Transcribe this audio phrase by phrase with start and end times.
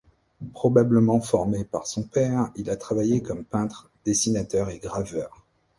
[0.53, 5.45] Probablement formé par son père, il a travaillé comme peintre, dessinateur et graveur.